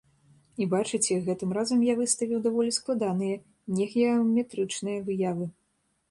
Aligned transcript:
І 0.63 0.65
бачыце, 0.69 1.17
гэтым 1.25 1.49
разам 1.57 1.83
я 1.87 1.93
выставіў 1.99 2.39
даволі 2.45 2.71
складаныя, 2.77 3.35
негеаметрычныя 3.81 5.05
выявы. 5.11 5.45